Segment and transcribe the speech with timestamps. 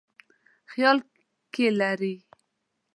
[0.71, 0.97] خیال
[1.53, 2.15] کې لري.